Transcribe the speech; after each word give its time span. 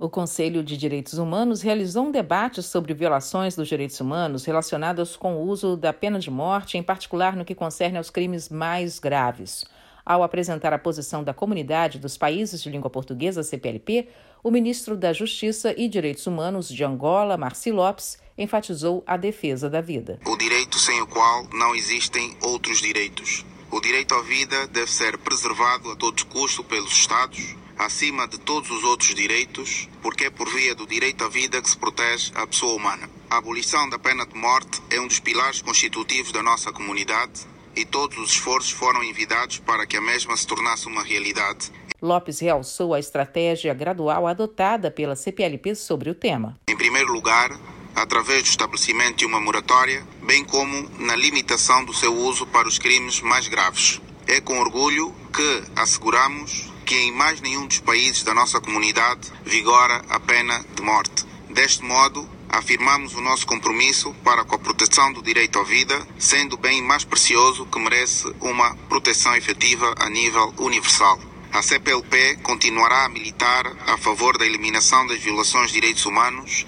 O 0.00 0.08
Conselho 0.08 0.62
de 0.62 0.76
Direitos 0.76 1.14
Humanos 1.14 1.60
realizou 1.60 2.06
um 2.06 2.12
debate 2.12 2.62
sobre 2.62 2.94
violações 2.94 3.56
dos 3.56 3.66
direitos 3.66 3.98
humanos 3.98 4.44
relacionadas 4.44 5.16
com 5.16 5.34
o 5.34 5.48
uso 5.48 5.76
da 5.76 5.92
pena 5.92 6.20
de 6.20 6.30
morte, 6.30 6.78
em 6.78 6.82
particular 6.84 7.34
no 7.34 7.44
que 7.44 7.52
concerne 7.52 7.98
aos 7.98 8.08
crimes 8.08 8.48
mais 8.48 9.00
graves. 9.00 9.64
Ao 10.06 10.22
apresentar 10.22 10.72
a 10.72 10.78
posição 10.78 11.24
da 11.24 11.34
Comunidade 11.34 11.98
dos 11.98 12.16
Países 12.16 12.62
de 12.62 12.70
Língua 12.70 12.88
Portuguesa, 12.88 13.42
CPLP, 13.42 14.06
o 14.40 14.52
ministro 14.52 14.96
da 14.96 15.12
Justiça 15.12 15.74
e 15.76 15.88
Direitos 15.88 16.28
Humanos 16.28 16.68
de 16.68 16.84
Angola, 16.84 17.36
Marci 17.36 17.72
Lopes, 17.72 18.18
enfatizou 18.38 19.02
a 19.04 19.16
defesa 19.16 19.68
da 19.68 19.80
vida. 19.80 20.20
O 20.24 20.36
direito 20.36 20.78
sem 20.78 21.02
o 21.02 21.08
qual 21.08 21.44
não 21.52 21.74
existem 21.74 22.36
outros 22.42 22.80
direitos. 22.80 23.44
O 23.68 23.80
direito 23.80 24.14
à 24.14 24.22
vida 24.22 24.68
deve 24.68 24.92
ser 24.92 25.18
preservado 25.18 25.90
a 25.90 25.96
todo 25.96 26.24
custo 26.26 26.62
pelos 26.62 26.92
Estados 26.92 27.56
acima 27.78 28.26
de 28.26 28.38
todos 28.38 28.70
os 28.70 28.82
outros 28.82 29.14
direitos, 29.14 29.88
porque 30.02 30.24
é 30.24 30.30
por 30.30 30.48
via 30.52 30.74
do 30.74 30.86
direito 30.86 31.24
à 31.24 31.28
vida 31.28 31.62
que 31.62 31.70
se 31.70 31.76
protege 31.76 32.32
a 32.34 32.46
pessoa 32.46 32.74
humana. 32.74 33.08
A 33.30 33.36
abolição 33.36 33.88
da 33.88 33.98
pena 33.98 34.26
de 34.26 34.34
morte 34.34 34.82
é 34.90 35.00
um 35.00 35.06
dos 35.06 35.20
pilares 35.20 35.62
constitutivos 35.62 36.32
da 36.32 36.42
nossa 36.42 36.72
comunidade 36.72 37.46
e 37.76 37.84
todos 37.84 38.18
os 38.18 38.30
esforços 38.32 38.72
foram 38.72 39.04
envidados 39.04 39.58
para 39.58 39.86
que 39.86 39.96
a 39.96 40.00
mesma 40.00 40.36
se 40.36 40.46
tornasse 40.46 40.86
uma 40.88 41.02
realidade. 41.02 41.70
Lopes 42.02 42.40
realçou 42.40 42.94
a 42.94 42.98
estratégia 42.98 43.72
gradual 43.74 44.26
adotada 44.26 44.90
pela 44.90 45.16
CPLP 45.16 45.74
sobre 45.74 46.10
o 46.10 46.14
tema. 46.14 46.58
Em 46.68 46.76
primeiro 46.76 47.12
lugar, 47.12 47.50
através 47.94 48.42
do 48.42 48.48
estabelecimento 48.48 49.16
de 49.16 49.26
uma 49.26 49.40
moratória, 49.40 50.06
bem 50.22 50.44
como 50.44 50.88
na 50.98 51.16
limitação 51.16 51.84
do 51.84 51.92
seu 51.92 52.14
uso 52.14 52.46
para 52.46 52.68
os 52.68 52.78
crimes 52.78 53.20
mais 53.20 53.48
graves. 53.48 54.00
É 54.26 54.40
com 54.40 54.58
orgulho 54.60 55.14
que 55.32 55.64
asseguramos 55.74 56.70
que 56.88 56.96
em 56.96 57.12
mais 57.12 57.38
nenhum 57.42 57.66
dos 57.66 57.80
países 57.80 58.22
da 58.22 58.32
nossa 58.32 58.62
comunidade 58.62 59.30
vigora 59.44 60.02
a 60.08 60.18
pena 60.18 60.64
de 60.74 60.80
morte. 60.80 61.26
Deste 61.50 61.84
modo, 61.84 62.26
afirmamos 62.48 63.12
o 63.12 63.20
nosso 63.20 63.46
compromisso 63.46 64.14
para 64.24 64.42
com 64.42 64.54
a 64.54 64.58
proteção 64.58 65.12
do 65.12 65.22
direito 65.22 65.58
à 65.58 65.64
vida, 65.64 66.08
sendo 66.18 66.54
o 66.54 66.56
bem 66.56 66.80
mais 66.80 67.04
precioso 67.04 67.66
que 67.66 67.78
merece 67.78 68.34
uma 68.40 68.74
proteção 68.88 69.36
efetiva 69.36 69.94
a 69.98 70.08
nível 70.08 70.54
universal. 70.56 71.20
A 71.52 71.60
CPLP 71.60 72.38
continuará 72.42 73.04
a 73.04 73.08
militar 73.10 73.70
a 73.86 73.98
favor 73.98 74.38
da 74.38 74.46
eliminação 74.46 75.06
das 75.06 75.20
violações 75.20 75.68
de 75.68 75.74
direitos 75.74 76.06
humanos 76.06 76.64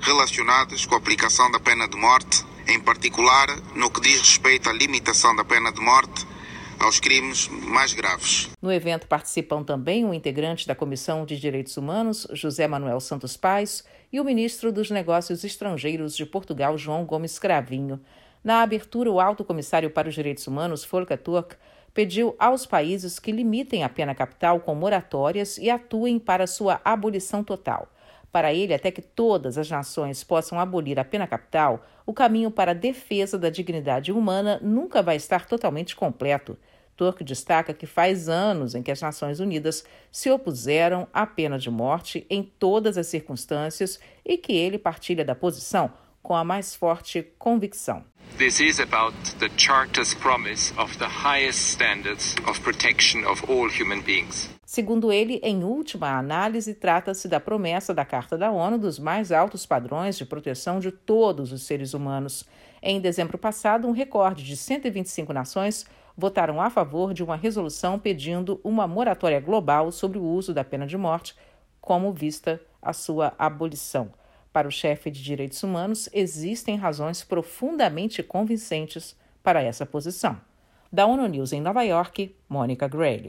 relacionadas 0.00 0.86
com 0.86 0.94
a 0.94 0.98
aplicação 0.98 1.50
da 1.50 1.58
pena 1.58 1.88
de 1.88 1.96
morte, 1.96 2.44
em 2.68 2.78
particular 2.78 3.48
no 3.74 3.90
que 3.90 4.00
diz 4.00 4.20
respeito 4.20 4.70
à 4.70 4.72
limitação 4.72 5.34
da 5.34 5.44
pena 5.44 5.72
de 5.72 5.80
morte 5.80 6.24
aos 6.78 7.00
crimes 7.00 7.48
mais 7.48 7.92
graves. 7.92 8.50
No 8.60 8.72
evento 8.72 9.06
participam 9.06 9.62
também 9.62 10.04
o 10.04 10.08
um 10.08 10.14
integrante 10.14 10.66
da 10.66 10.74
Comissão 10.74 11.24
de 11.24 11.38
Direitos 11.38 11.76
Humanos, 11.76 12.26
José 12.32 12.68
Manuel 12.68 13.00
Santos 13.00 13.36
Pais, 13.36 13.84
e 14.12 14.20
o 14.20 14.24
ministro 14.24 14.72
dos 14.72 14.90
Negócios 14.90 15.44
Estrangeiros 15.44 16.16
de 16.16 16.24
Portugal, 16.24 16.78
João 16.78 17.04
Gomes 17.04 17.38
Cravinho. 17.38 18.00
Na 18.42 18.62
abertura, 18.62 19.10
o 19.10 19.20
alto 19.20 19.44
comissário 19.44 19.90
para 19.90 20.08
os 20.08 20.14
direitos 20.14 20.46
humanos, 20.46 20.84
Volker 20.84 21.18
Turk, 21.18 21.56
pediu 21.92 22.36
aos 22.38 22.66
países 22.66 23.18
que 23.18 23.32
limitem 23.32 23.82
a 23.82 23.88
pena 23.88 24.14
capital 24.14 24.60
com 24.60 24.74
moratórias 24.74 25.58
e 25.58 25.70
atuem 25.70 26.18
para 26.18 26.46
sua 26.46 26.80
abolição 26.84 27.42
total. 27.42 27.88
Para 28.36 28.52
ele, 28.52 28.74
até 28.74 28.90
que 28.90 29.00
todas 29.00 29.56
as 29.56 29.70
nações 29.70 30.22
possam 30.22 30.60
abolir 30.60 31.00
a 31.00 31.04
pena 31.06 31.26
capital, 31.26 31.82
o 32.04 32.12
caminho 32.12 32.50
para 32.50 32.72
a 32.72 32.74
defesa 32.74 33.38
da 33.38 33.48
dignidade 33.48 34.12
humana 34.12 34.60
nunca 34.62 35.02
vai 35.02 35.16
estar 35.16 35.46
totalmente 35.46 35.96
completo. 35.96 36.54
Turk 36.98 37.24
destaca 37.24 37.72
que 37.72 37.86
faz 37.86 38.28
anos 38.28 38.74
em 38.74 38.82
que 38.82 38.90
as 38.90 39.00
Nações 39.00 39.40
Unidas 39.40 39.86
se 40.12 40.30
opuseram 40.30 41.08
à 41.14 41.26
pena 41.26 41.58
de 41.58 41.70
morte 41.70 42.26
em 42.28 42.42
todas 42.42 42.98
as 42.98 43.06
circunstâncias 43.06 43.98
e 44.22 44.36
que 44.36 44.52
ele 44.52 44.76
partilha 44.76 45.24
da 45.24 45.34
posição 45.34 45.90
com 46.22 46.36
a 46.36 46.44
mais 46.44 46.74
forte 46.74 47.26
convicção. 47.38 48.04
This 48.36 48.60
is 48.60 48.80
about 48.80 49.16
the 49.38 49.48
Charter's 49.56 50.12
promise 50.12 50.74
of 50.78 50.98
the 50.98 51.08
highest 51.08 51.70
standards 51.70 52.34
of 52.46 52.60
protection 52.60 53.24
of 53.26 53.50
all 53.50 53.70
human 53.70 54.02
beings. 54.02 54.54
Segundo 54.66 55.12
ele, 55.12 55.38
em 55.44 55.62
última 55.62 56.18
análise, 56.18 56.74
trata-se 56.74 57.28
da 57.28 57.38
promessa 57.38 57.94
da 57.94 58.04
Carta 58.04 58.36
da 58.36 58.50
ONU 58.50 58.76
dos 58.76 58.98
mais 58.98 59.30
altos 59.30 59.64
padrões 59.64 60.18
de 60.18 60.26
proteção 60.26 60.80
de 60.80 60.90
todos 60.90 61.52
os 61.52 61.62
seres 61.62 61.94
humanos. 61.94 62.44
Em 62.82 63.00
dezembro 63.00 63.38
passado, 63.38 63.86
um 63.86 63.92
recorde 63.92 64.42
de 64.42 64.56
125 64.56 65.32
nações 65.32 65.86
votaram 66.16 66.60
a 66.60 66.68
favor 66.68 67.14
de 67.14 67.22
uma 67.22 67.36
resolução 67.36 67.96
pedindo 67.96 68.60
uma 68.64 68.88
moratória 68.88 69.38
global 69.38 69.92
sobre 69.92 70.18
o 70.18 70.24
uso 70.24 70.52
da 70.52 70.64
pena 70.64 70.84
de 70.84 70.98
morte, 70.98 71.36
como 71.80 72.12
vista 72.12 72.60
a 72.82 72.92
sua 72.92 73.34
abolição. 73.38 74.12
Para 74.52 74.66
o 74.66 74.72
chefe 74.72 75.12
de 75.12 75.22
direitos 75.22 75.62
humanos, 75.62 76.08
existem 76.12 76.74
razões 76.74 77.22
profundamente 77.22 78.20
convincentes 78.20 79.16
para 79.44 79.62
essa 79.62 79.86
posição. 79.86 80.40
Da 80.92 81.06
ONU 81.06 81.28
News 81.28 81.52
em 81.52 81.60
Nova 81.60 81.84
York, 81.84 82.34
Mônica 82.48 82.88
Grayle. 82.88 83.24